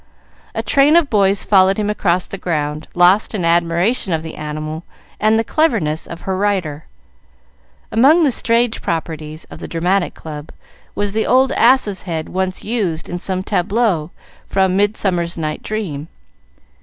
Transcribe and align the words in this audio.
A 0.55 0.63
train 0.63 0.95
of 0.95 1.11
boys 1.11 1.45
followed 1.45 1.77
him 1.77 1.87
across 1.87 2.25
the 2.25 2.39
ground, 2.39 2.87
lost 2.95 3.35
in 3.35 3.45
admiration 3.45 4.13
of 4.13 4.23
the 4.23 4.33
animal 4.33 4.83
and 5.19 5.37
the 5.37 5.43
cleverness 5.43 6.07
of 6.07 6.21
her 6.21 6.35
rider. 6.35 6.85
Among 7.91 8.23
the 8.23 8.31
stage 8.31 8.81
properties 8.81 9.43
of 9.51 9.59
the 9.59 9.67
Dramatic 9.67 10.15
Club 10.15 10.49
was 10.95 11.11
the 11.11 11.27
old 11.27 11.51
ass's 11.51 12.01
head 12.01 12.29
once 12.29 12.63
used 12.63 13.09
in 13.09 13.19
some 13.19 13.43
tableaux 13.43 14.09
from 14.47 14.75
"Midsummer 14.75 15.27
Night's 15.37 15.61
Dream." 15.61 16.07